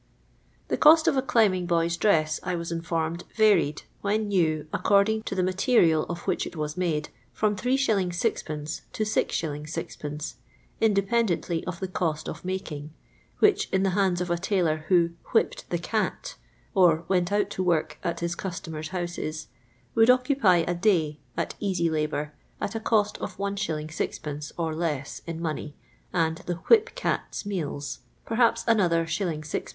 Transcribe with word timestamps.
The 0.69 0.77
cost 0.77 1.07
of 1.07 1.15
a 1.15 1.21
climbing 1.21 1.67
boy's 1.67 1.95
dress, 1.95 2.39
I 2.41 2.55
was 2.55 2.71
iii* 2.71 2.79
formed, 2.81 3.23
varied, 3.35 3.83
when 4.01 4.29
new, 4.29 4.65
according 4.73 5.21
to 5.29 5.35
the 5.35 5.43
mate 5.43 5.67
rial 5.67 6.05
of 6.09 6.21
which 6.25 6.47
it 6.47 6.55
was 6.55 6.75
made, 6.75 7.09
from 7.31 7.55
3^. 7.55 7.75
6c/. 8.09 8.81
to 8.93 9.03
0.<. 9.03 9.69
C*i. 9.69 10.87
inde])endently 10.89 11.63
of 11.65 11.79
the 11.79 11.87
cost 11.87 12.27
of 12.27 12.43
making, 12.43 12.91
which, 13.37 13.69
in 13.71 13.83
the 13.83 13.91
hands 13.91 14.19
of 14.21 14.31
a 14.31 14.39
tailor 14.39 14.85
who 14.87 15.11
'* 15.19 15.23
whipped 15.35 15.69
the 15.69 15.77
cat' 15.77 16.33
(«went 17.07 17.31
out 17.31 17.51
to 17.51 17.61
work 17.61 17.99
at 18.03 18.21
his 18.21 18.33
customer's 18.33 18.87
houses), 18.87 19.49
would 19.93 20.09
occupy 20.09 20.63
a 20.67 20.73
day, 20.73 21.19
at 21.37 21.53
easy 21.59 21.91
labour, 21.91 22.33
at 22.59 22.73
a 22.73 22.79
cost 22.79 23.19
of 23.19 23.35
Is. 23.39 24.01
M. 24.01 24.39
(or 24.57 24.73
les 24.73 24.97
s) 25.01 25.21
in 25.27 25.39
money, 25.39 25.75
and 26.11 26.37
the 26.47 26.55
'* 26.55 26.67
whip 26.71 26.95
cat's" 26.95 27.45
weal*, 27.45 27.79
perhaps 28.25 28.63
another 28.65 29.01
l.«. 29.01 29.39
C 29.43 29.63